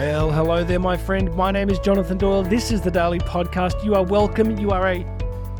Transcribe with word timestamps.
Well, 0.00 0.30
hello 0.30 0.62
there, 0.62 0.78
my 0.78 0.96
friend. 0.96 1.34
My 1.34 1.50
name 1.50 1.68
is 1.70 1.80
Jonathan 1.80 2.18
Doyle. 2.18 2.44
This 2.44 2.70
is 2.70 2.80
the 2.80 2.90
Daily 2.90 3.18
Podcast. 3.18 3.84
You 3.84 3.96
are 3.96 4.04
welcome. 4.04 4.56
You 4.56 4.70
are 4.70 4.86
a 4.86 5.04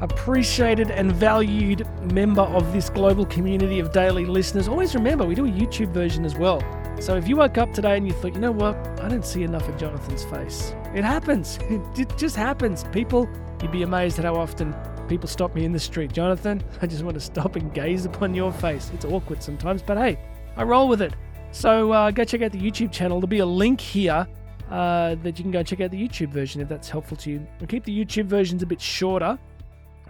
appreciated 0.01 0.93
and 0.93 1.11
valued 1.11 1.85
member 2.13 2.43
of 2.43 2.73
this 2.73 2.89
global 2.89 3.27
community 3.27 3.81
of 3.81 3.91
daily 3.91 4.27
listeners. 4.27 4.69
Always 4.69 4.95
remember, 4.95 5.25
we 5.25 5.35
do 5.35 5.47
a 5.47 5.51
YouTube 5.51 5.89
version 5.89 6.25
as 6.25 6.37
well. 6.37 6.63
So 7.01 7.17
if 7.17 7.27
you 7.27 7.35
woke 7.35 7.59
up 7.59 7.73
today 7.73 7.97
and 7.97 8.07
you 8.07 8.13
thought, 8.13 8.33
you 8.33 8.41
know 8.41 8.53
what, 8.53 8.77
I 9.01 9.09
don't 9.09 9.27
see 9.27 9.43
enough 9.43 9.69
of 9.69 9.77
Jonathan's 9.77 10.23
face, 10.27 10.73
it 10.95 11.03
happens. 11.03 11.59
It 11.99 12.17
just 12.17 12.37
happens. 12.37 12.85
People, 12.93 13.29
you'd 13.61 13.73
be 13.73 13.83
amazed 13.83 14.21
at 14.21 14.25
how 14.25 14.37
often 14.37 14.73
people 15.09 15.29
stop 15.29 15.53
me 15.57 15.65
in 15.65 15.73
the 15.73 15.81
street. 15.81 16.13
Jonathan, 16.13 16.63
I 16.81 16.87
just 16.87 17.03
want 17.03 17.15
to 17.15 17.21
stop 17.21 17.57
and 17.57 17.75
gaze 17.75 18.05
upon 18.05 18.37
your 18.37 18.53
face. 18.53 18.93
It's 18.95 19.05
awkward 19.05 19.43
sometimes, 19.43 19.83
but 19.83 19.99
hey, 19.99 20.17
I 20.57 20.63
roll 20.63 20.87
with 20.87 21.03
it. 21.03 21.15
So 21.51 21.91
uh, 21.93 22.11
go 22.13 22.25
check 22.25 22.43
out 22.43 22.53
the 22.53 22.61
YouTube 22.61 22.93
channel. 22.93 23.19
There'll 23.19 23.27
be 23.27 23.39
a 23.39 23.47
link 23.47 23.81
here 23.81 24.29
uh, 24.71 25.15
that 25.23 25.39
you 25.39 25.45
can 25.45 25.51
go 25.51 25.61
and 25.61 25.69
check 25.69 25.81
out 25.81 25.91
the 25.91 26.09
YouTube 26.09 26.31
version 26.31 26.61
if 26.61 26.69
that's 26.69 26.89
helpful 26.89 27.17
to 27.19 27.31
you. 27.31 27.47
We'll 27.59 27.69
keep 27.69 27.85
the 27.85 28.05
YouTube 28.05 28.27
versions 28.27 28.63
a 28.63 28.67
bit 28.67 28.81
shorter 28.81 29.39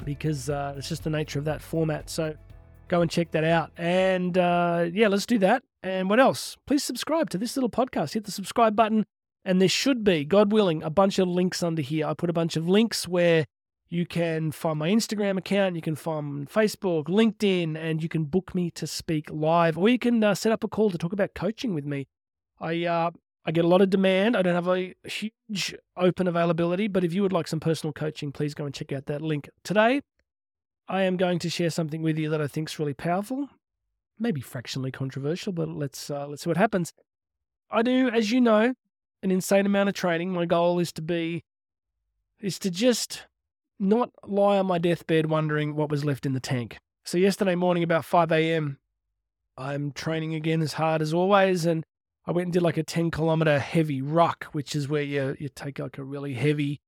because 0.05 0.51
uh, 0.51 0.75
it's 0.77 0.89
just 0.89 1.05
the 1.05 1.11
nature 1.11 1.39
of 1.39 1.45
that 1.47 1.63
format. 1.63 2.11
So 2.11 2.35
go 2.89 3.01
and 3.01 3.11
check 3.11 3.31
that 3.33 3.45
out. 3.45 3.71
And 3.77 4.37
uh, 4.37 4.87
yeah, 4.93 5.09
let's 5.09 5.27
do 5.27 5.39
that. 5.39 5.63
And 5.83 6.11
what 6.11 6.21
else? 6.21 6.57
Please 6.67 6.83
subscribe 6.83 7.31
to 7.31 7.39
this 7.39 7.57
little 7.57 7.71
podcast. 7.71 8.15
Hit 8.15 8.25
the 8.25 8.33
subscribe 8.33 8.75
button. 8.75 9.07
And 9.45 9.61
there 9.61 9.69
should 9.69 10.05
be, 10.05 10.25
God 10.25 10.53
willing, 10.53 10.83
a 10.83 10.91
bunch 10.91 11.19
of 11.19 11.29
links 11.29 11.63
under 11.63 11.81
here. 11.81 12.07
I 12.07 12.15
put 12.15 12.29
a 12.29 12.35
bunch 12.35 12.57
of 12.57 12.69
links 12.69 13.09
where 13.09 13.47
you 13.89 14.05
can 14.05 14.53
find 14.53 14.79
my 14.79 14.91
Instagram 14.91 15.39
account, 15.39 15.77
you 15.77 15.81
can 15.81 15.95
find 15.95 16.49
Facebook, 16.51 17.05
LinkedIn, 17.05 17.77
and 17.77 18.03
you 18.03 18.09
can 18.09 18.25
book 18.25 18.55
me 18.55 18.71
to 18.73 18.87
speak 18.87 19.31
live, 19.31 19.79
or 19.79 19.89
you 19.89 19.99
can 19.99 20.23
uh, 20.23 20.35
set 20.35 20.53
up 20.53 20.63
a 20.63 20.69
call 20.69 20.91
to 20.91 20.99
talk 20.99 21.15
about 21.15 21.35
coaching 21.35 21.73
with 21.73 21.87
me. 21.87 22.07
I 22.61 22.85
uh, 22.85 23.11
I 23.49 23.51
get 23.51 23.65
a 23.65 23.69
lot 23.69 23.81
of 23.81 23.89
demand. 23.89 24.37
I 24.37 24.43
don't 24.43 24.55
have 24.55 24.69
a 24.69 24.95
huge 25.05 25.75
open 25.97 26.29
availability, 26.29 26.87
but 26.87 27.03
if 27.03 27.15
you 27.15 27.23
would 27.23 27.33
like 27.33 27.49
some 27.49 27.61
personal 27.61 27.95
coaching, 27.95 28.31
please 28.31 28.53
go 28.53 28.67
and 28.67 28.75
check 28.75 28.93
out 28.93 29.07
that 29.07 29.23
link. 29.23 29.49
Today, 29.65 30.03
I 30.87 31.05
am 31.05 31.17
going 31.17 31.39
to 31.39 31.49
share 31.49 31.71
something 31.71 32.03
with 32.03 32.19
you 32.19 32.29
that 32.29 32.43
I 32.43 32.47
think 32.47 32.69
is 32.69 32.79
really 32.79 32.93
powerful, 32.93 33.49
maybe 34.19 34.43
fractionally 34.43 34.91
controversial, 34.91 35.55
but 35.55 35.67
let's 35.71 36.11
uh, 36.11 36.27
let's 36.27 36.43
see 36.43 36.51
what 36.51 36.59
happens. 36.59 36.93
I 37.71 37.81
do, 37.81 38.11
as 38.11 38.31
you 38.31 38.43
know, 38.43 38.75
an 39.23 39.31
insane 39.31 39.65
amount 39.65 39.89
of 39.89 39.95
training. 39.95 40.31
My 40.31 40.45
goal 40.45 40.79
is 40.79 40.93
to 40.93 41.01
be 41.01 41.43
is 42.41 42.59
to 42.59 42.71
just 42.71 43.29
not 43.81 44.11
lie 44.27 44.59
on 44.59 44.67
my 44.67 44.77
deathbed 44.77 45.25
wondering 45.25 45.75
what 45.75 45.91
was 45.91 46.05
left 46.05 46.27
in 46.27 46.35
the 46.35 46.41
tank. 46.41 46.77
So, 47.07 47.17
yesterday 47.17 47.55
morning, 47.55 47.83
about 47.83 48.05
5 48.05 48.31
a.m., 48.31 48.77
I'm 49.57 49.93
training 49.93 50.35
again 50.35 50.61
as 50.61 50.75
hard 50.75 51.01
as 51.01 51.15
always. 51.15 51.65
And 51.65 51.87
I 52.29 52.33
went 52.33 52.45
and 52.45 52.53
did 52.53 52.63
like 52.63 52.77
a 52.77 52.83
10 52.83 53.11
kilometer 53.11 53.59
heavy 53.59 54.03
ruck, 54.03 54.45
which 54.53 54.77
is 54.77 54.87
where 54.87 55.03
you, 55.03 55.35
you 55.41 55.49
take 55.49 55.79
like 55.79 55.97
a 55.97 56.05
really 56.05 56.35
heavy 56.35 56.83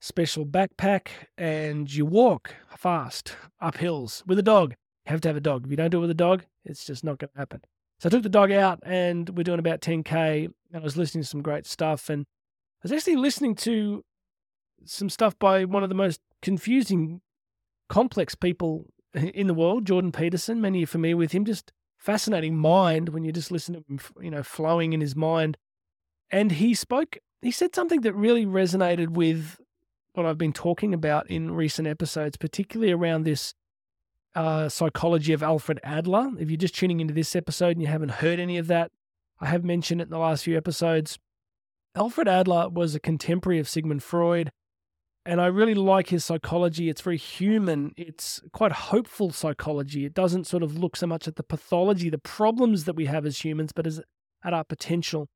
special 0.00 0.46
backpack 0.46 1.08
and 1.36 1.92
you 1.92 2.06
walk 2.06 2.54
fast 2.78 3.34
up 3.60 3.78
hills 3.78 4.22
with 4.28 4.38
a 4.38 4.44
dog. 4.44 4.76
You 5.04 5.10
have 5.10 5.20
to 5.22 5.28
have 5.28 5.36
a 5.36 5.40
dog. 5.40 5.64
If 5.64 5.72
you 5.72 5.76
don't 5.76 5.90
do 5.90 5.98
it 5.98 6.02
with 6.02 6.10
a 6.10 6.14
dog, 6.14 6.44
it's 6.64 6.84
just 6.84 7.02
not 7.02 7.18
going 7.18 7.30
to 7.32 7.38
happen. 7.38 7.62
So 7.98 8.08
I 8.08 8.10
took 8.10 8.22
the 8.22 8.28
dog 8.28 8.52
out 8.52 8.78
and 8.84 9.28
we're 9.30 9.42
doing 9.42 9.58
about 9.58 9.80
10K 9.80 10.44
and 10.44 10.54
I 10.72 10.78
was 10.78 10.96
listening 10.96 11.24
to 11.24 11.28
some 11.28 11.42
great 11.42 11.66
stuff. 11.66 12.08
And 12.08 12.22
I 12.22 12.84
was 12.84 12.92
actually 12.92 13.16
listening 13.16 13.56
to 13.56 14.04
some 14.84 15.10
stuff 15.10 15.36
by 15.40 15.64
one 15.64 15.82
of 15.82 15.88
the 15.88 15.96
most 15.96 16.20
confusing, 16.42 17.22
complex 17.88 18.36
people 18.36 18.86
in 19.14 19.48
the 19.48 19.54
world, 19.54 19.84
Jordan 19.84 20.12
Peterson. 20.12 20.60
Many 20.60 20.78
of 20.78 20.80
you 20.80 20.84
are 20.84 20.86
familiar 20.86 21.16
with 21.16 21.32
him. 21.32 21.44
Just 21.44 21.72
fascinating 22.06 22.56
mind 22.56 23.08
when 23.08 23.24
you 23.24 23.32
just 23.32 23.50
listen 23.50 23.74
to 23.74 23.84
him, 23.88 23.98
you 24.22 24.30
know, 24.30 24.44
flowing 24.44 24.92
in 24.92 25.00
his 25.00 25.16
mind. 25.16 25.56
And 26.30 26.52
he 26.52 26.72
spoke, 26.72 27.18
he 27.42 27.50
said 27.50 27.74
something 27.74 28.02
that 28.02 28.12
really 28.14 28.46
resonated 28.46 29.08
with 29.08 29.60
what 30.14 30.24
I've 30.24 30.38
been 30.38 30.52
talking 30.52 30.94
about 30.94 31.28
in 31.28 31.50
recent 31.50 31.88
episodes, 31.88 32.36
particularly 32.36 32.92
around 32.92 33.24
this 33.24 33.54
uh, 34.36 34.68
psychology 34.68 35.32
of 35.32 35.42
Alfred 35.42 35.80
Adler. 35.82 36.30
If 36.38 36.48
you're 36.48 36.56
just 36.56 36.76
tuning 36.76 37.00
into 37.00 37.12
this 37.12 37.34
episode 37.34 37.72
and 37.72 37.82
you 37.82 37.88
haven't 37.88 38.12
heard 38.12 38.38
any 38.38 38.56
of 38.56 38.68
that, 38.68 38.92
I 39.40 39.46
have 39.46 39.64
mentioned 39.64 40.00
it 40.00 40.04
in 40.04 40.10
the 40.10 40.18
last 40.18 40.44
few 40.44 40.56
episodes. 40.56 41.18
Alfred 41.96 42.28
Adler 42.28 42.68
was 42.68 42.94
a 42.94 43.00
contemporary 43.00 43.58
of 43.58 43.68
Sigmund 43.68 44.04
Freud. 44.04 44.52
And 45.26 45.40
I 45.40 45.46
really 45.46 45.74
like 45.74 46.08
his 46.10 46.24
psychology. 46.24 46.88
It's 46.88 47.00
very 47.00 47.16
human. 47.16 47.92
It's 47.96 48.40
quite 48.52 48.70
hopeful 48.70 49.32
psychology. 49.32 50.04
It 50.04 50.14
doesn't 50.14 50.46
sort 50.46 50.62
of 50.62 50.78
look 50.78 50.94
so 50.96 51.08
much 51.08 51.26
at 51.26 51.34
the 51.34 51.42
pathology, 51.42 52.08
the 52.08 52.16
problems 52.18 52.84
that 52.84 52.94
we 52.94 53.06
have 53.06 53.26
as 53.26 53.44
humans, 53.44 53.72
but 53.74 53.88
as 53.88 54.00
at 54.44 54.54
our 54.54 54.62
potential. 54.62 55.26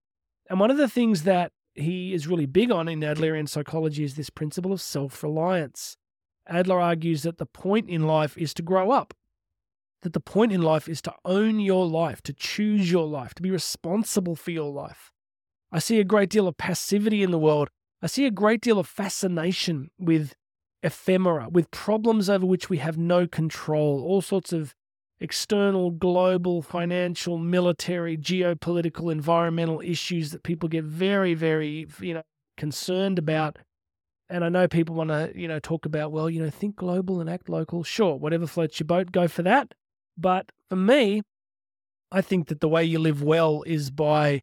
And 0.48 0.60
one 0.60 0.70
of 0.70 0.76
the 0.76 0.88
things 0.88 1.24
that 1.24 1.50
he 1.74 2.14
is 2.14 2.28
really 2.28 2.46
big 2.46 2.70
on 2.70 2.88
in 2.88 3.00
Adlerian 3.00 3.48
psychology 3.48 4.04
is 4.04 4.14
this 4.14 4.30
principle 4.30 4.72
of 4.72 4.80
self 4.80 5.24
reliance. 5.24 5.96
Adler 6.46 6.80
argues 6.80 7.24
that 7.24 7.38
the 7.38 7.46
point 7.46 7.88
in 7.88 8.06
life 8.06 8.38
is 8.38 8.54
to 8.54 8.62
grow 8.62 8.92
up, 8.92 9.12
that 10.02 10.12
the 10.12 10.20
point 10.20 10.52
in 10.52 10.62
life 10.62 10.88
is 10.88 11.02
to 11.02 11.14
own 11.24 11.58
your 11.58 11.84
life, 11.84 12.22
to 12.22 12.32
choose 12.32 12.92
your 12.92 13.06
life, 13.06 13.34
to 13.34 13.42
be 13.42 13.50
responsible 13.50 14.36
for 14.36 14.52
your 14.52 14.70
life. 14.70 15.10
I 15.72 15.80
see 15.80 15.98
a 15.98 16.04
great 16.04 16.30
deal 16.30 16.46
of 16.46 16.56
passivity 16.56 17.24
in 17.24 17.32
the 17.32 17.38
world 17.38 17.70
I 18.03 18.06
see 18.06 18.27
a 18.27 18.31
great 18.31 18.61
deal 18.62 18.78
of 18.78 18.87
fascination 18.87 19.91
with 19.99 20.34
ephemera, 20.83 21.49
with 21.50 21.71
problems 21.71 22.31
over 22.31 22.47
which 22.47 22.71
we 22.71 22.78
have 22.78 22.97
no 22.97 23.27
control, 23.27 24.03
all 24.03 24.22
sorts 24.22 24.53
of 24.53 24.75
external, 25.21 25.91
global, 25.91 26.62
financial, 26.62 27.37
military, 27.37 28.16
geopolitical, 28.16 29.12
environmental 29.12 29.83
issues 29.83 30.31
that 30.31 30.43
people 30.43 30.69
get 30.69 30.84
very, 30.84 31.34
very, 31.34 31.87
you 32.00 32.15
know, 32.15 32.22
concerned 32.56 33.19
about. 33.19 33.59
And 34.31 34.44
I 34.44 34.49
know 34.49 34.67
people 34.67 34.94
want 34.94 35.11
to, 35.11 35.32
you 35.34 35.47
know, 35.47 35.59
talk 35.59 35.84
about, 35.84 36.11
well, 36.11 36.31
you 36.31 36.43
know, 36.43 36.49
think 36.49 36.77
global 36.77 37.21
and 37.21 37.28
act 37.28 37.50
local. 37.50 37.82
Sure, 37.82 38.17
whatever 38.17 38.47
floats 38.47 38.81
your 38.81 38.87
boat, 38.87 39.12
go 39.12 39.28
for 39.28 39.43
that. 39.43 39.75
But 40.17 40.50
for 40.71 40.77
me, 40.77 41.22
I 42.11 42.22
think 42.22 42.49
that 42.49 42.61
the 42.61 42.69
way 42.69 42.84
you 42.84 42.99
live 42.99 43.22
well 43.22 43.62
is 43.67 43.91
by 43.91 44.43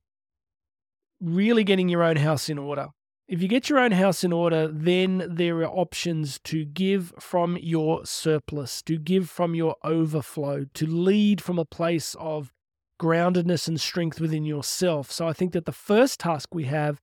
really 1.20 1.64
getting 1.64 1.90
your 1.90 2.04
own 2.04 2.18
house 2.18 2.50
in 2.50 2.60
order 2.60 2.90
if 3.28 3.42
you 3.42 3.48
get 3.48 3.70
your 3.70 3.80
own 3.80 3.92
house 3.92 4.24
in 4.24 4.32
order, 4.32 4.68
then 4.68 5.26
there 5.30 5.58
are 5.58 5.68
options 5.68 6.40
to 6.46 6.64
give 6.64 7.14
from 7.20 7.58
your 7.58 8.06
surplus, 8.06 8.82
to 8.84 8.98
give 8.98 9.30
from 9.30 9.54
your 9.54 9.76
overflow, 9.84 10.66
to 10.74 10.88
lead 10.88 11.42
from 11.42 11.60
a 11.60 11.66
place 11.66 12.16
of 12.20 12.54
groundedness 13.00 13.68
and 13.68 13.80
strength 13.82 14.22
within 14.22 14.46
yourself. 14.46 15.12
So 15.12 15.28
I 15.28 15.34
think 15.34 15.52
that 15.52 15.66
the 15.66 15.72
first 15.72 16.22
task 16.22 16.56
we 16.56 16.66
have 16.66 17.02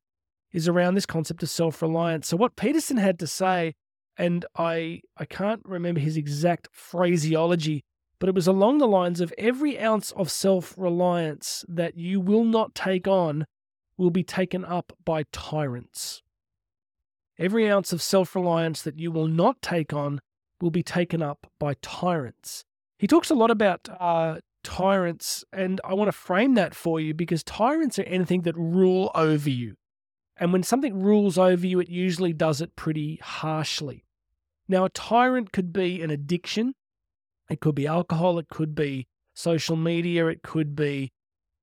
is 0.51 0.67
around 0.67 0.95
this 0.95 1.07
concept 1.07 1.43
of 1.43 1.51
self-reliance. 1.51 2.29
So 2.29 2.37
what 2.37 2.57
Peterson 2.57 2.97
had 2.97 3.19
to 3.19 3.27
say, 3.27 3.75
and 4.17 4.47
I 4.57 5.03
I 5.17 5.27
can't 5.27 5.63
remember 5.65 6.01
his 6.01 6.17
exact 6.17 6.69
phraseology, 6.73 7.83
but 8.19 8.29
it 8.29 8.35
was 8.35 8.47
along 8.47 8.79
the 8.79 8.89
lines 8.89 9.21
of 9.21 9.35
every 9.37 9.79
ounce 9.79 10.11
of 10.13 10.31
self-reliance 10.31 11.65
that 11.69 11.99
you 11.99 12.21
will 12.21 12.45
not 12.45 12.75
take 12.75 13.07
on 13.07 13.47
will 13.97 14.11
be 14.11 14.25
taken 14.25 14.65
up 14.65 14.93
by 15.05 15.25
tyrants. 15.33 16.23
Every 17.39 17.71
ounce 17.71 17.93
of 17.93 18.03
self 18.03 18.35
reliance 18.35 18.83
that 18.83 18.99
you 18.99 19.11
will 19.11 19.27
not 19.27 19.61
take 19.63 19.93
on 19.93 20.21
will 20.61 20.71
be 20.71 20.83
taken 20.83 21.23
up 21.23 21.47
by 21.59 21.75
tyrants. 21.83 22.65
He 22.99 23.07
talks 23.07 23.31
a 23.31 23.35
lot 23.35 23.51
about 23.51 23.89
uh, 24.01 24.39
tyrants, 24.63 25.45
and 25.53 25.81
I 25.85 25.95
want 25.95 26.09
to 26.09 26.13
frame 26.13 26.55
that 26.55 26.75
for 26.75 27.01
you 27.01 27.13
because 27.13 27.43
tyrants 27.43 27.99
are 27.99 28.05
anything 28.05 28.43
that 28.43 28.57
rule 28.57 29.11
over 29.15 29.51
you. 29.51 29.75
And 30.37 30.53
when 30.53 30.63
something 30.63 31.03
rules 31.03 31.39
over 31.39 31.67
you, 31.67 31.81
it 31.81 31.89
usually 31.89 32.33
does 32.33 32.61
it 32.61 32.77
pretty 32.77 33.21
harshly. 33.23 34.05
Now, 34.67 34.85
a 34.85 34.91
tyrant 34.91 35.53
could 35.53 35.73
be 35.73 36.03
an 36.03 36.11
addiction, 36.11 36.75
it 37.51 37.61
could 37.61 37.75
be 37.75 37.87
alcohol, 37.87 38.39
it 38.39 38.49
could 38.49 38.75
be 38.75 39.07
social 39.35 39.77
media, 39.77 40.27
it 40.29 40.43
could 40.43 40.75
be 40.75 41.13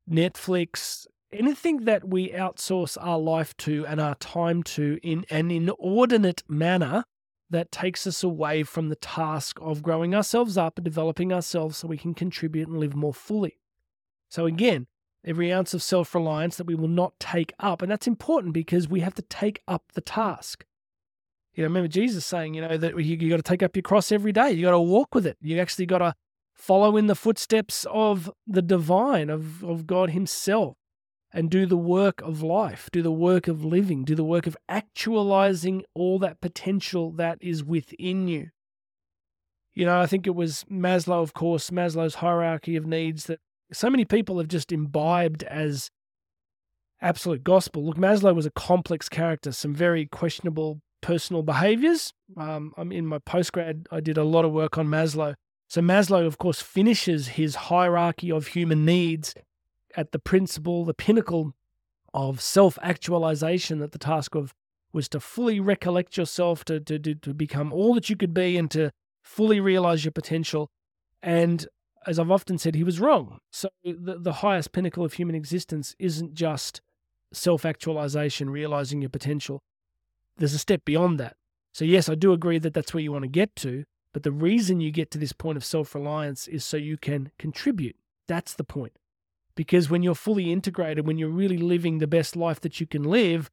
Netflix, 0.09 1.07
anything 1.33 1.85
that 1.85 2.07
we 2.07 2.29
outsource 2.29 2.97
our 2.99 3.19
life 3.19 3.55
to 3.57 3.85
and 3.87 3.99
our 3.99 4.15
time 4.15 4.63
to 4.63 4.99
in 5.01 5.25
an 5.29 5.51
inordinate 5.51 6.43
manner 6.47 7.05
that 7.49 7.71
takes 7.71 8.07
us 8.07 8.23
away 8.23 8.63
from 8.63 8.89
the 8.89 8.95
task 8.95 9.57
of 9.61 9.83
growing 9.83 10.15
ourselves 10.15 10.57
up 10.57 10.77
and 10.77 10.85
developing 10.85 11.33
ourselves 11.33 11.77
so 11.77 11.87
we 11.87 11.97
can 11.97 12.13
contribute 12.13 12.67
and 12.67 12.77
live 12.77 12.95
more 12.95 13.13
fully. 13.13 13.59
So, 14.29 14.45
again, 14.45 14.87
every 15.25 15.51
ounce 15.51 15.73
of 15.73 15.83
self 15.83 16.15
reliance 16.15 16.57
that 16.57 16.67
we 16.67 16.75
will 16.75 16.87
not 16.87 17.19
take 17.19 17.53
up. 17.59 17.81
And 17.81 17.91
that's 17.91 18.07
important 18.07 18.53
because 18.53 18.87
we 18.87 19.01
have 19.01 19.15
to 19.15 19.21
take 19.23 19.61
up 19.67 19.83
the 19.93 20.01
task. 20.01 20.65
You 21.53 21.63
know, 21.63 21.67
remember 21.67 21.89
Jesus 21.89 22.25
saying, 22.25 22.53
you 22.53 22.61
know, 22.61 22.77
that 22.77 22.97
you, 22.97 23.17
you 23.17 23.29
got 23.29 23.35
to 23.35 23.43
take 23.43 23.61
up 23.61 23.75
your 23.75 23.83
cross 23.83 24.11
every 24.11 24.31
day. 24.31 24.51
You 24.51 24.63
got 24.63 24.71
to 24.71 24.79
walk 24.79 25.13
with 25.13 25.27
it. 25.27 25.37
You 25.41 25.59
actually 25.59 25.85
got 25.85 25.97
to 25.97 26.15
follow 26.53 26.95
in 26.95 27.07
the 27.07 27.15
footsteps 27.15 27.85
of 27.91 28.31
the 28.47 28.61
divine, 28.61 29.29
of, 29.29 29.61
of 29.63 29.85
God 29.85 30.11
Himself 30.11 30.77
and 31.33 31.49
do 31.49 31.65
the 31.65 31.77
work 31.77 32.21
of 32.21 32.41
life, 32.41 32.89
do 32.91 33.01
the 33.01 33.11
work 33.11 33.47
of 33.47 33.63
living, 33.63 34.03
do 34.03 34.15
the 34.15 34.23
work 34.23 34.47
of 34.47 34.57
actualizing 34.67 35.83
all 35.93 36.19
that 36.19 36.41
potential 36.41 37.11
that 37.11 37.37
is 37.41 37.63
within 37.63 38.27
you. 38.27 38.49
You 39.73 39.85
know, 39.85 40.01
I 40.01 40.05
think 40.05 40.27
it 40.27 40.35
was 40.35 40.65
Maslow, 40.69 41.21
of 41.21 41.33
course, 41.33 41.69
Maslow's 41.69 42.15
hierarchy 42.15 42.75
of 42.75 42.85
needs 42.85 43.25
that 43.25 43.39
so 43.71 43.89
many 43.89 44.03
people 44.03 44.37
have 44.37 44.49
just 44.49 44.71
imbibed 44.71 45.43
as 45.43 45.89
absolute 47.01 47.43
gospel. 47.43 47.85
Look, 47.85 47.97
Maslow 47.97 48.35
was 48.35 48.45
a 48.45 48.51
complex 48.51 49.07
character, 49.07 49.53
some 49.53 49.73
very 49.73 50.05
questionable 50.05 50.81
personal 51.01 51.41
behaviors. 51.41 52.11
Um, 52.35 52.73
I'm 52.77 52.91
in 52.91 53.07
my 53.07 53.19
postgrad, 53.19 53.85
I 53.91 54.01
did 54.01 54.17
a 54.17 54.25
lot 54.25 54.43
of 54.43 54.51
work 54.51 54.77
on 54.77 54.87
Maslow. 54.87 55.35
So, 55.69 55.79
Maslow, 55.79 56.25
of 56.25 56.37
course, 56.37 56.61
finishes 56.61 57.29
his 57.29 57.55
hierarchy 57.55 58.29
of 58.29 58.47
human 58.47 58.83
needs 58.83 59.33
at 59.95 60.11
the 60.11 60.19
principle, 60.19 60.85
the 60.85 60.93
pinnacle 60.93 61.53
of 62.13 62.41
self 62.41 62.77
actualization, 62.81 63.79
that 63.79 63.91
the 63.91 63.97
task 63.99 64.35
of 64.35 64.53
was 64.93 65.07
to 65.09 65.19
fully 65.19 65.59
recollect 65.59 66.17
yourself, 66.17 66.65
to, 66.65 66.79
to, 66.79 66.99
to 66.99 67.33
become 67.33 67.71
all 67.71 67.93
that 67.93 68.09
you 68.09 68.15
could 68.15 68.33
be, 68.33 68.57
and 68.57 68.69
to 68.71 68.91
fully 69.23 69.59
realize 69.59 70.03
your 70.03 70.11
potential. 70.11 70.69
And 71.21 71.65
as 72.05 72.19
I've 72.19 72.31
often 72.31 72.57
said, 72.57 72.75
he 72.75 72.83
was 72.83 72.99
wrong. 72.99 73.39
So 73.51 73.69
the, 73.83 74.17
the 74.19 74.33
highest 74.33 74.71
pinnacle 74.71 75.05
of 75.05 75.13
human 75.13 75.35
existence 75.35 75.95
isn't 75.99 76.33
just 76.33 76.81
self 77.31 77.65
actualization, 77.65 78.49
realizing 78.49 79.01
your 79.01 79.09
potential. 79.09 79.61
There's 80.37 80.53
a 80.53 80.59
step 80.59 80.83
beyond 80.85 81.19
that. 81.19 81.35
So, 81.73 81.85
yes, 81.85 82.09
I 82.09 82.15
do 82.15 82.33
agree 82.33 82.59
that 82.59 82.73
that's 82.73 82.93
where 82.93 83.03
you 83.03 83.11
want 83.11 83.23
to 83.23 83.29
get 83.29 83.55
to. 83.57 83.85
But 84.13 84.23
the 84.23 84.31
reason 84.31 84.81
you 84.81 84.91
get 84.91 85.09
to 85.11 85.17
this 85.17 85.31
point 85.31 85.57
of 85.57 85.63
self 85.63 85.95
reliance 85.95 86.47
is 86.47 86.65
so 86.65 86.77
you 86.77 86.97
can 86.97 87.31
contribute. 87.39 87.95
That's 88.27 88.53
the 88.53 88.63
point. 88.63 88.93
Because 89.61 89.91
when 89.91 90.01
you're 90.01 90.15
fully 90.15 90.51
integrated, 90.51 91.05
when 91.05 91.19
you're 91.19 91.29
really 91.29 91.59
living 91.59 91.99
the 91.99 92.07
best 92.07 92.35
life 92.35 92.59
that 92.61 92.79
you 92.79 92.87
can 92.87 93.03
live, 93.03 93.47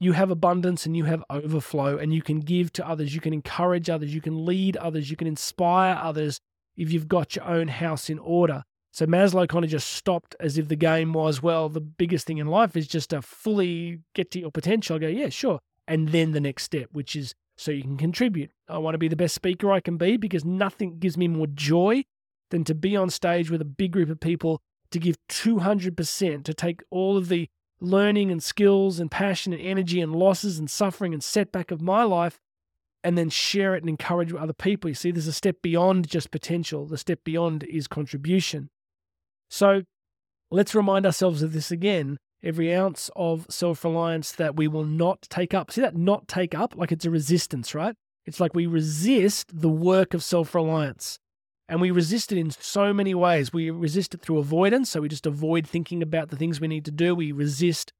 you 0.00 0.10
have 0.10 0.32
abundance 0.32 0.84
and 0.84 0.96
you 0.96 1.04
have 1.04 1.22
overflow 1.30 1.96
and 1.96 2.12
you 2.12 2.22
can 2.22 2.40
give 2.40 2.72
to 2.72 2.84
others. 2.84 3.14
You 3.14 3.20
can 3.20 3.32
encourage 3.32 3.88
others. 3.88 4.12
You 4.12 4.20
can 4.20 4.44
lead 4.44 4.76
others. 4.78 5.12
You 5.12 5.16
can 5.16 5.28
inspire 5.28 5.94
others 5.94 6.40
if 6.76 6.90
you've 6.92 7.06
got 7.06 7.36
your 7.36 7.44
own 7.44 7.68
house 7.68 8.10
in 8.10 8.18
order. 8.18 8.64
So 8.90 9.06
Maslow 9.06 9.48
kind 9.48 9.64
of 9.64 9.70
just 9.70 9.92
stopped 9.92 10.34
as 10.40 10.58
if 10.58 10.66
the 10.66 10.74
game 10.74 11.12
was, 11.12 11.40
well, 11.40 11.68
the 11.68 11.80
biggest 11.80 12.26
thing 12.26 12.38
in 12.38 12.48
life 12.48 12.76
is 12.76 12.88
just 12.88 13.10
to 13.10 13.22
fully 13.22 14.00
get 14.12 14.32
to 14.32 14.40
your 14.40 14.50
potential. 14.50 14.96
I 14.96 14.98
go, 14.98 15.06
yeah, 15.06 15.28
sure. 15.28 15.60
And 15.86 16.08
then 16.08 16.32
the 16.32 16.40
next 16.40 16.64
step, 16.64 16.88
which 16.90 17.14
is 17.14 17.32
so 17.56 17.70
you 17.70 17.82
can 17.82 17.96
contribute. 17.96 18.50
I 18.68 18.78
want 18.78 18.94
to 18.94 18.98
be 18.98 19.06
the 19.06 19.14
best 19.14 19.36
speaker 19.36 19.70
I 19.70 19.78
can 19.78 19.98
be 19.98 20.16
because 20.16 20.44
nothing 20.44 20.98
gives 20.98 21.16
me 21.16 21.28
more 21.28 21.46
joy 21.46 22.02
than 22.50 22.64
to 22.64 22.74
be 22.74 22.96
on 22.96 23.08
stage 23.08 23.52
with 23.52 23.60
a 23.60 23.64
big 23.64 23.92
group 23.92 24.10
of 24.10 24.18
people 24.18 24.60
to 24.94 25.00
give 25.00 25.16
200%, 25.28 26.44
to 26.44 26.54
take 26.54 26.82
all 26.88 27.16
of 27.16 27.28
the 27.28 27.48
learning 27.80 28.30
and 28.30 28.42
skills 28.42 29.00
and 29.00 29.10
passion 29.10 29.52
and 29.52 29.60
energy 29.60 30.00
and 30.00 30.14
losses 30.14 30.58
and 30.58 30.70
suffering 30.70 31.12
and 31.12 31.22
setback 31.22 31.70
of 31.70 31.82
my 31.82 32.04
life 32.04 32.38
and 33.02 33.18
then 33.18 33.28
share 33.28 33.74
it 33.74 33.82
and 33.82 33.90
encourage 33.90 34.32
other 34.32 34.52
people. 34.52 34.88
You 34.88 34.94
see, 34.94 35.10
there's 35.10 35.26
a 35.26 35.32
step 35.32 35.56
beyond 35.62 36.08
just 36.08 36.30
potential, 36.30 36.86
the 36.86 36.96
step 36.96 37.18
beyond 37.24 37.64
is 37.64 37.88
contribution. 37.88 38.70
So 39.50 39.82
let's 40.50 40.74
remind 40.74 41.04
ourselves 41.04 41.42
of 41.42 41.52
this 41.52 41.70
again. 41.70 42.16
Every 42.42 42.72
ounce 42.74 43.10
of 43.16 43.46
self 43.50 43.82
reliance 43.84 44.30
that 44.32 44.54
we 44.54 44.68
will 44.68 44.84
not 44.84 45.22
take 45.22 45.54
up. 45.54 45.72
See 45.72 45.80
that 45.80 45.96
not 45.96 46.28
take 46.28 46.54
up? 46.54 46.76
Like 46.76 46.92
it's 46.92 47.04
a 47.04 47.10
resistance, 47.10 47.74
right? 47.74 47.96
It's 48.26 48.38
like 48.38 48.54
we 48.54 48.66
resist 48.66 49.60
the 49.60 49.68
work 49.68 50.14
of 50.14 50.22
self 50.22 50.54
reliance. 50.54 51.18
And 51.68 51.80
we 51.80 51.90
resist 51.90 52.30
it 52.30 52.38
in 52.38 52.50
so 52.50 52.92
many 52.92 53.14
ways. 53.14 53.52
We 53.52 53.70
resist 53.70 54.14
it 54.14 54.20
through 54.20 54.38
avoidance. 54.38 54.90
So 54.90 55.00
we 55.00 55.08
just 55.08 55.26
avoid 55.26 55.66
thinking 55.66 56.02
about 56.02 56.28
the 56.28 56.36
things 56.36 56.60
we 56.60 56.68
need 56.68 56.84
to 56.84 56.90
do. 56.90 57.14
We 57.14 57.32
resist, 57.32 57.92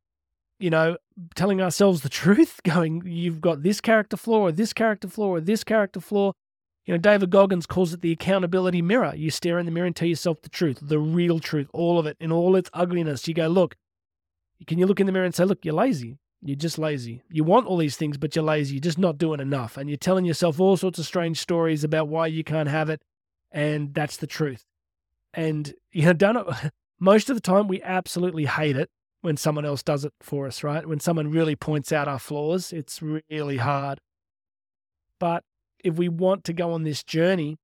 you 0.59 0.69
know, 0.69 0.99
telling 1.35 1.63
ourselves 1.63 2.03
the 2.03 2.09
truth, 2.11 2.61
going, 2.63 3.03
you've 3.07 3.41
got 3.41 3.63
this 3.63 3.81
character 3.81 4.17
flaw 4.17 4.41
or 4.41 4.53
this 4.53 4.73
character 4.73 5.09
flaw 5.09 5.29
or 5.29 5.41
this 5.41 5.65
character 5.65 6.01
flaw. 6.01 6.33
You 6.85 6.93
know, 6.93 6.99
David 6.99 7.31
Goggins 7.31 7.65
calls 7.65 7.95
it 7.95 8.03
the 8.03 8.13
accountability 8.13 8.83
mirror. 8.83 9.15
You 9.17 9.31
stare 9.31 9.59
in 9.59 9.65
the 9.65 9.73
mirror 9.73 9.87
and 9.87 9.97
tell 9.97 10.09
yourself 10.09 10.43
the 10.43 10.51
truth, 10.51 10.81
the 10.83 10.99
real 10.99 11.39
truth, 11.39 11.69
all 11.73 11.99
of 11.99 12.05
it 12.05 12.19
in 12.21 12.31
all 12.31 12.57
its 12.57 12.69
ugliness. 12.75 13.27
You 13.27 13.33
go, 13.33 13.49
look, 13.49 13.77
can 14.67 14.79
you 14.79 14.87
look 14.87 15.01
in 15.01 15.07
the 15.07 15.13
mirror 15.13 15.25
and 15.25 15.35
say, 15.35 15.45
look, 15.45 15.65
you're 15.65 15.73
lazy. 15.73 16.19
You're 16.43 16.57
just 16.57 16.79
lazy. 16.79 17.23
You 17.31 17.43
want 17.43 17.67
all 17.67 17.79
these 17.79 17.97
things, 17.97 18.19
but 18.19 18.37
you're 18.37 18.45
lazy. 18.45 18.75
You're 18.75 18.83
just 18.83 18.99
not 18.99 19.17
doing 19.17 19.41
enough. 19.41 19.79
And 19.79 19.89
you're 19.89 19.97
telling 19.97 20.27
yourself 20.27 20.61
all 20.61 20.77
sorts 20.77 20.99
of 20.99 21.07
strange 21.07 21.41
stories 21.41 21.85
about 21.85 22.09
why 22.09 22.27
you 22.27 22.45
can't 22.45 22.69
have 22.69 22.91
it 22.91 23.01
and 23.55 23.95
that's 23.95 24.19
the 24.19 24.27
truth. 24.27 24.67
And 25.33 25.73
you 25.93 26.03
know, 26.03 26.12
done 26.12 26.45
most 27.01 27.31
of 27.31 27.37
the 27.37 27.41
time 27.41 27.69
we 27.69 27.81
absolutely 27.83 28.45
hate 28.45 28.77
it 28.77 28.91
when 29.23 29.39
someone 29.39 29.65
else 29.65 29.83
does 29.83 30.05
it 30.05 30.12
for 30.21 30.47
us, 30.47 30.62
right? 30.62 30.87
When 30.87 31.01
someone 31.01 31.31
really 31.31 31.56
points 31.56 31.93
out 31.93 32.09
our 32.09 32.19
flaws, 32.19 32.73
it's 32.73 33.01
really 33.01 33.56
hard. 33.56 34.01
But 35.19 35.45
if 35.83 35.95
we 35.95 36.11
want 36.11 36.45
to 36.45 36.53
go 36.53 36.73
on 36.73 36.83
this 36.83 37.03
journey 37.03 37.56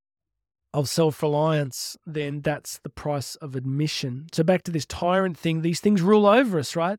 of 0.72 0.88
self 0.88 1.22
reliance, 1.22 1.96
then 2.06 2.40
that's 2.40 2.78
the 2.82 2.88
price 2.88 3.34
of 3.37 3.56
admission. 3.56 4.26
So, 4.32 4.44
back 4.44 4.62
to 4.62 4.70
this 4.70 4.87
tyrant 4.87 5.37
thing, 5.37 5.62
these 5.62 5.81
things 5.81 6.00
rule 6.00 6.26
over 6.26 6.58
us, 6.58 6.76
right? 6.76 6.98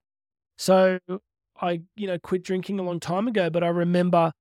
So, 0.58 1.00
I, 1.60 1.82
you 1.96 2.08
know, 2.08 2.20
quit 2.20 2.44
drinking 2.44 2.80
a 2.80 2.84
long 2.84 3.00
time 3.00 3.28
ago, 3.28 3.50
but 3.50 3.64
I 3.64 3.70
remember 3.70 4.34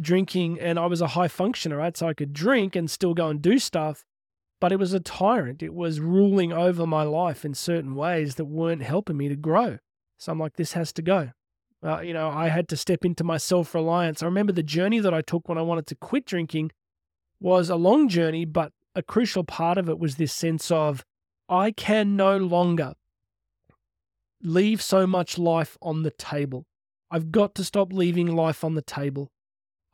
drinking 0.00 0.58
and 0.60 0.78
I 0.78 0.86
was 0.86 1.00
a 1.00 1.08
high 1.08 1.28
functioner, 1.28 1.78
right? 1.78 1.96
So 1.96 2.08
I 2.08 2.14
could 2.14 2.32
drink 2.32 2.76
and 2.76 2.90
still 2.90 3.14
go 3.14 3.28
and 3.28 3.42
do 3.42 3.58
stuff, 3.58 4.04
but 4.60 4.72
it 4.72 4.78
was 4.78 4.92
a 4.92 5.00
tyrant. 5.00 5.62
It 5.62 5.74
was 5.74 6.00
ruling 6.00 6.52
over 6.52 6.86
my 6.86 7.02
life 7.02 7.44
in 7.44 7.54
certain 7.54 7.94
ways 7.94 8.36
that 8.36 8.46
weren't 8.46 8.82
helping 8.82 9.16
me 9.16 9.28
to 9.28 9.36
grow. 9.36 9.78
So 10.18 10.32
I'm 10.32 10.38
like, 10.38 10.56
this 10.56 10.72
has 10.72 10.92
to 10.94 11.02
go. 11.02 11.32
Uh, 11.84 12.00
you 12.00 12.14
know, 12.14 12.28
I 12.28 12.48
had 12.48 12.68
to 12.68 12.76
step 12.76 13.04
into 13.04 13.24
my 13.24 13.38
self 13.38 13.74
reliance. 13.74 14.22
I 14.22 14.26
remember 14.26 14.52
the 14.52 14.62
journey 14.62 15.00
that 15.00 15.12
I 15.12 15.20
took 15.20 15.48
when 15.48 15.58
I 15.58 15.62
wanted 15.62 15.86
to 15.88 15.96
quit 15.96 16.26
drinking 16.26 16.70
was 17.40 17.68
a 17.68 17.76
long 17.76 18.08
journey, 18.08 18.44
but 18.44 18.72
a 18.94 19.02
crucial 19.02 19.42
part 19.42 19.78
of 19.78 19.88
it 19.88 19.98
was 19.98 20.16
this 20.16 20.32
sense 20.32 20.70
of 20.70 21.04
I 21.48 21.72
can 21.72 22.14
no 22.14 22.36
longer 22.36 22.94
leave 24.42 24.80
so 24.80 25.06
much 25.06 25.38
life 25.38 25.76
on 25.82 26.02
the 26.02 26.10
table. 26.12 26.66
I've 27.10 27.32
got 27.32 27.54
to 27.56 27.64
stop 27.64 27.92
leaving 27.92 28.26
life 28.26 28.64
on 28.64 28.74
the 28.74 28.82
table. 28.82 29.30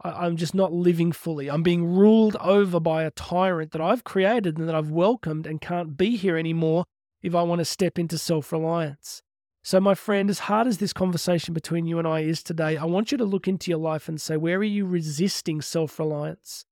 I'm 0.01 0.37
just 0.37 0.55
not 0.55 0.73
living 0.73 1.11
fully. 1.11 1.51
I'm 1.51 1.63
being 1.63 1.85
ruled 1.85 2.37
over 2.37 2.79
by 2.79 3.03
a 3.03 3.11
tyrant 3.11 3.73
that 3.73 3.81
I've 3.81 4.05
created 4.05 4.59
and 4.59 4.69
that 4.69 4.75
I've 4.75 4.91
welcomed 4.91 5.47
and 5.47 5.61
can't 5.61 5.97
be 5.97 6.17
here 6.17 6.37
anymore 6.37 6.85
if 7.23 7.35
I 7.35 7.43
want 7.43 7.59
to 7.59 7.65
step 7.65 7.99
into 7.99 8.17
self 8.17 8.53
reliance. 8.53 9.23
So, 9.65 9.81
my 9.81 9.95
friend, 9.95 10.31
as 10.31 10.39
hard 10.41 10.67
as 10.67 10.79
this 10.79 10.93
conversation 10.93 11.53
between 11.53 11.87
you 11.87 11.99
and 11.99 12.07
I 12.07 12.21
is 12.21 12.43
today, 12.43 12.77
I 12.77 12.85
want 12.85 13.11
you 13.11 13.19
to 13.19 13.25
look 13.25 13.49
into 13.49 13.71
your 13.71 13.81
life 13.81 14.09
and 14.09 14.21
say, 14.21 14.37
where 14.37 14.59
are 14.59 14.65
you 14.65 14.87
resisting 14.87 15.61
self 15.61 15.99
reliance? 15.99 16.65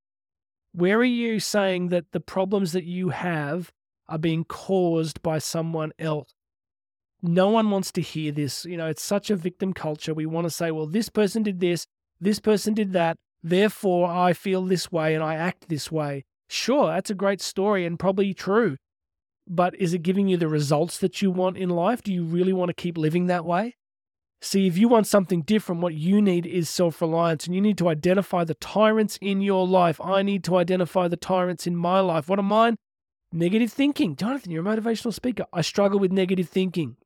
Where 0.73 0.99
are 0.99 1.05
you 1.05 1.41
saying 1.41 1.89
that 1.89 2.13
the 2.13 2.21
problems 2.21 2.73
that 2.73 2.85
you 2.85 3.09
have 3.09 3.73
are 4.09 4.19
being 4.19 4.45
caused 4.45 5.21
by 5.23 5.39
someone 5.39 5.93
else? 5.99 6.35
No 7.23 7.49
one 7.49 7.71
wants 7.71 7.91
to 7.93 8.01
hear 8.03 8.31
this. 8.31 8.65
You 8.65 8.77
know, 8.77 8.87
it's 8.87 9.03
such 9.03 9.31
a 9.31 9.37
victim 9.37 9.73
culture. 9.73 10.15
We 10.15 10.27
want 10.27 10.45
to 10.45 10.51
say, 10.51 10.71
well, 10.71 10.87
this 10.87 11.09
person 11.09 11.43
did 11.43 11.61
this, 11.61 11.87
this 12.21 12.39
person 12.41 12.75
did 12.75 12.93
that, 12.93 13.17
therefore 13.43 14.09
I 14.09 14.33
feel 14.33 14.65
this 14.65 14.91
way 14.91 15.15
and 15.15 15.23
I 15.23 15.35
act 15.35 15.69
this 15.69 15.91
way. 15.91 16.25
Sure, 16.49 16.87
that's 16.87 17.11
a 17.11 17.15
great 17.15 17.41
story 17.41 17.85
and 17.85 17.99
probably 17.99 18.33
true. 18.35 18.77
But 19.49 19.75
is 19.81 19.95
it 19.95 20.03
giving 20.03 20.29
you 20.29 20.37
the 20.37 20.49
results 20.49 20.99
that 20.99 21.23
you 21.23 21.31
want 21.31 21.57
in 21.57 21.69
life? 21.71 22.03
Do 22.03 22.13
you 22.13 22.25
really 22.25 22.53
want 22.53 22.69
to 22.69 22.75
keep 22.75 22.99
living 22.99 23.27
that 23.27 23.45
way? 23.45 23.77
See, 24.43 24.67
if 24.67 24.77
you 24.77 24.89
want 24.89 25.07
something 25.07 25.43
different, 25.43 25.81
what 25.81 25.95
you 25.95 26.21
need 26.21 26.47
is 26.47 26.69
self 26.69 27.01
reliance, 27.01 27.47
and 27.47 27.55
you 27.55 27.61
need 27.61 27.79
to 27.79 27.89
identify 27.89 28.45
the 28.45 28.55
tyrants 28.55 29.19
in 29.21 29.41
your 29.41 29.67
life. 29.67 30.01
I 30.01 30.23
need 30.23 30.45
to 30.45 30.57
identify 30.57 31.09
the 31.09 31.17
tyrants 31.17 31.67
in 31.67 31.75
my 31.77 32.01
life. 32.01 32.29
What 32.29 32.39
are 32.39 32.43
mine? 32.43 32.77
Negative 33.33 33.73
thinking. 33.73 34.15
Jonathan, 34.15 34.53
you're 34.53 34.67
a 34.67 34.77
motivational 34.77 35.15
speaker. 35.15 35.47
I 35.53 35.63
struggle 35.63 35.99
with 35.99 36.13
negative 36.13 36.49
thinking. 36.49 36.97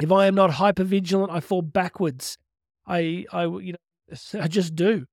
If 0.00 0.10
I 0.10 0.26
am 0.26 0.34
not 0.34 0.52
hyper 0.52 0.84
vigilant, 0.84 1.32
I 1.32 1.40
fall 1.40 1.62
backwards. 1.62 2.38
I, 2.86 3.24
I, 3.32 3.44
you 3.44 3.72
know, 3.72 3.78
I 4.38 4.48
just 4.48 4.74
do. 4.74 5.06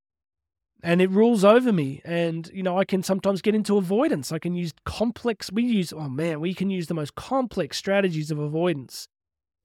And 0.83 1.01
it 1.01 1.11
rules 1.11 1.43
over 1.43 1.71
me. 1.71 2.01
And, 2.03 2.49
you 2.53 2.63
know, 2.63 2.77
I 2.77 2.85
can 2.85 3.03
sometimes 3.03 3.41
get 3.41 3.53
into 3.53 3.77
avoidance. 3.77 4.31
I 4.31 4.39
can 4.39 4.55
use 4.55 4.73
complex, 4.85 5.51
we 5.51 5.63
use, 5.63 5.93
oh 5.93 6.09
man, 6.09 6.39
we 6.39 6.53
can 6.53 6.69
use 6.69 6.87
the 6.87 6.93
most 6.93 7.15
complex 7.15 7.77
strategies 7.77 8.31
of 8.31 8.39
avoidance. 8.39 9.07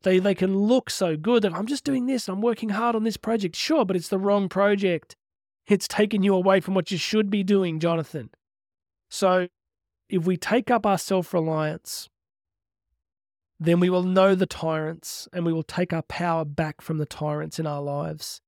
They, 0.03 0.19
they 0.19 0.35
can 0.35 0.57
look 0.57 0.91
so 0.91 1.17
good 1.17 1.43
that 1.43 1.55
I'm 1.55 1.67
just 1.67 1.85
doing 1.85 2.07
this, 2.07 2.29
I'm 2.29 2.43
working 2.43 2.69
hard 2.69 2.95
on 2.95 3.05
this 3.05 3.17
project. 3.17 3.57
Sure, 3.57 3.85
but 3.85 3.97
it's 3.97 4.09
the 4.09 4.19
wrong 4.19 4.49
project. 4.49 5.17
It's 5.67 5.89
taken 5.89 6.23
you 6.23 6.35
away 6.35 6.61
from 6.61 6.75
what 6.75 6.91
you 6.91 6.99
should 6.99 7.31
be 7.31 7.43
doing, 7.43 7.81
Jonathan. 7.81 8.31
So 9.11 9.49
if 10.09 10.25
we 10.25 10.37
take 10.37 10.71
up 10.71 10.87
our 10.87 10.99
self 10.99 11.33
reliance, 11.35 12.09
then 13.59 13.81
we 13.81 13.91
will 13.91 14.03
know 14.03 14.35
the 14.35 14.47
tyrants 14.47 15.29
and 15.33 15.45
we 15.45 15.53
will 15.53 15.63
take 15.63 15.93
our 15.93 16.03
power 16.03 16.45
back 16.45 16.81
from 16.81 16.99
the 16.99 17.07
tyrants 17.07 17.59
in 17.59 17.67
our 17.67 17.81
lives. 17.81 18.41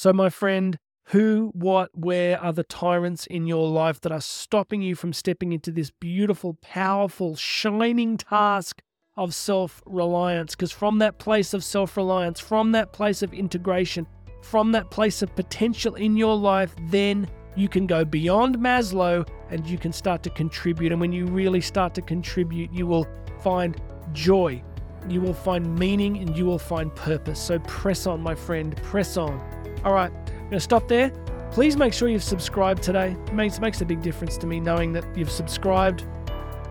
So, 0.00 0.14
my 0.14 0.30
friend, 0.30 0.78
who, 1.08 1.50
what, 1.52 1.90
where 1.92 2.40
are 2.40 2.54
the 2.54 2.64
tyrants 2.64 3.26
in 3.26 3.46
your 3.46 3.68
life 3.68 4.00
that 4.00 4.10
are 4.10 4.22
stopping 4.22 4.80
you 4.80 4.94
from 4.94 5.12
stepping 5.12 5.52
into 5.52 5.70
this 5.70 5.90
beautiful, 5.90 6.56
powerful, 6.62 7.36
shining 7.36 8.16
task 8.16 8.80
of 9.18 9.34
self 9.34 9.82
reliance? 9.84 10.54
Because 10.54 10.72
from 10.72 11.00
that 11.00 11.18
place 11.18 11.52
of 11.52 11.62
self 11.62 11.98
reliance, 11.98 12.40
from 12.40 12.72
that 12.72 12.94
place 12.94 13.20
of 13.20 13.34
integration, 13.34 14.06
from 14.40 14.72
that 14.72 14.90
place 14.90 15.20
of 15.20 15.36
potential 15.36 15.96
in 15.96 16.16
your 16.16 16.34
life, 16.34 16.74
then 16.88 17.28
you 17.54 17.68
can 17.68 17.86
go 17.86 18.02
beyond 18.02 18.56
Maslow 18.56 19.28
and 19.50 19.66
you 19.66 19.76
can 19.76 19.92
start 19.92 20.22
to 20.22 20.30
contribute. 20.30 20.92
And 20.92 21.00
when 21.02 21.12
you 21.12 21.26
really 21.26 21.60
start 21.60 21.94
to 21.96 22.00
contribute, 22.00 22.72
you 22.72 22.86
will 22.86 23.06
find 23.42 23.78
joy 24.14 24.62
you 25.08 25.20
will 25.20 25.32
find 25.32 25.78
meaning 25.78 26.18
and 26.18 26.36
you 26.36 26.44
will 26.44 26.58
find 26.58 26.94
purpose. 26.94 27.40
So 27.40 27.58
press 27.60 28.06
on, 28.06 28.20
my 28.22 28.34
friend, 28.34 28.76
press 28.82 29.16
on. 29.16 29.40
All 29.84 29.94
right, 29.94 30.12
I'm 30.12 30.34
going 30.34 30.50
to 30.50 30.60
stop 30.60 30.88
there. 30.88 31.10
Please 31.52 31.76
make 31.76 31.92
sure 31.92 32.08
you've 32.08 32.22
subscribed 32.22 32.82
today. 32.82 33.16
It 33.26 33.32
makes, 33.32 33.58
makes 33.60 33.80
a 33.80 33.84
big 33.84 34.02
difference 34.02 34.36
to 34.38 34.46
me 34.46 34.60
knowing 34.60 34.92
that 34.92 35.04
you've 35.16 35.30
subscribed 35.30 36.06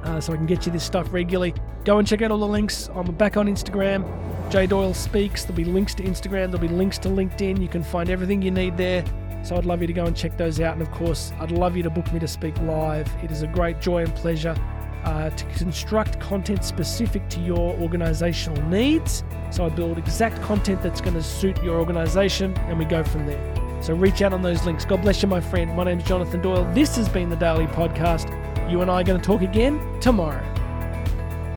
uh, 0.03 0.21
so 0.21 0.31
I 0.31 0.37
can 0.37 0.45
get 0.45 0.65
you 0.65 0.71
this 0.71 0.83
stuff 0.83 1.11
regularly. 1.11 1.53
Go 1.85 1.97
and 1.97 2.07
check 2.07 2.21
out 2.21 2.31
all 2.31 2.37
the 2.37 2.47
links. 2.47 2.89
I'm 2.93 3.11
back 3.15 3.35
on 3.35 3.47
Instagram. 3.47 4.05
J 4.51 4.67
Doyle 4.67 4.93
Speaks. 4.93 5.43
There'll 5.43 5.57
be 5.57 5.65
links 5.65 5.93
to 5.95 6.03
Instagram, 6.03 6.51
there'll 6.51 6.59
be 6.59 6.67
links 6.67 6.97
to 6.99 7.09
LinkedIn. 7.09 7.61
You 7.61 7.67
can 7.67 7.83
find 7.83 8.09
everything 8.09 8.41
you 8.41 8.51
need 8.51 8.77
there. 8.77 9.03
So 9.43 9.55
I'd 9.55 9.65
love 9.65 9.81
you 9.81 9.87
to 9.87 9.93
go 9.93 10.05
and 10.05 10.15
check 10.15 10.37
those 10.37 10.59
out. 10.59 10.73
And 10.73 10.81
of 10.81 10.91
course, 10.91 11.31
I'd 11.39 11.51
love 11.51 11.75
you 11.75 11.83
to 11.83 11.89
book 11.89 12.11
me 12.13 12.19
to 12.19 12.27
speak 12.27 12.57
live. 12.61 13.09
It 13.23 13.31
is 13.31 13.41
a 13.41 13.47
great 13.47 13.81
joy 13.81 14.03
and 14.03 14.13
pleasure 14.15 14.55
uh, 15.03 15.29
to 15.29 15.45
construct 15.57 16.19
content 16.19 16.63
specific 16.63 17.27
to 17.29 17.39
your 17.39 17.75
organizational 17.79 18.61
needs. 18.63 19.23
So 19.51 19.65
I 19.65 19.69
build 19.69 19.97
exact 19.97 20.41
content 20.41 20.81
that's 20.81 21.01
going 21.01 21.15
to 21.15 21.23
suit 21.23 21.61
your 21.63 21.79
organization 21.79 22.55
and 22.67 22.77
we 22.77 22.85
go 22.85 23.03
from 23.03 23.25
there. 23.25 23.81
So 23.81 23.93
reach 23.93 24.21
out 24.21 24.33
on 24.33 24.41
those 24.41 24.65
links. 24.65 24.85
God 24.85 25.01
bless 25.01 25.21
you, 25.21 25.29
my 25.29 25.39
friend. 25.39 25.75
My 25.75 25.85
name 25.85 25.99
is 25.99 26.05
Jonathan 26.05 26.41
Doyle. 26.41 26.69
This 26.73 26.95
has 26.97 27.07
been 27.07 27.29
the 27.29 27.37
Daily 27.37 27.67
Podcast. 27.67 28.29
You 28.69 28.81
and 28.81 28.91
I 28.91 29.01
are 29.01 29.03
going 29.03 29.19
to 29.19 29.25
talk 29.25 29.41
again 29.41 29.99
tomorrow. 29.99 30.58